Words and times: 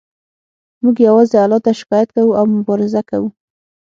موږ 0.83 0.95
یوازې 1.07 1.37
الله 1.43 1.59
ته 1.65 1.71
شکایت 1.79 2.09
کوو 2.15 2.37
او 2.39 2.45
مبارزه 2.55 3.01
کوو 3.09 3.27